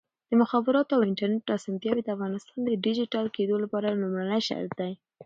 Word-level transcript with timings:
د 0.29 0.31
مخابراتو 0.41 0.95
او 0.97 1.01
انټرنیټ 1.09 1.45
اسانتیاوې 1.57 2.01
د 2.03 2.09
افغانستان 2.15 2.59
د 2.63 2.69
ډیجیټل 2.85 3.25
کېدو 3.35 3.55
لپاره 3.63 3.97
لومړنی 4.01 4.39
شرط 4.47 4.71
دی. 4.81 4.91